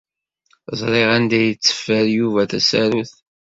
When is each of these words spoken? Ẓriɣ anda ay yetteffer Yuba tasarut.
Ẓriɣ 0.79 1.09
anda 1.15 1.35
ay 1.37 1.45
yetteffer 1.47 2.05
Yuba 2.17 2.43
tasarut. 2.51 3.11